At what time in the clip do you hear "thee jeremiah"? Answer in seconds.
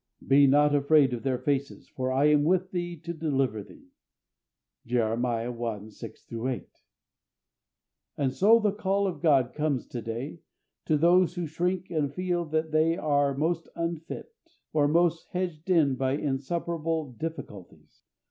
3.61-5.53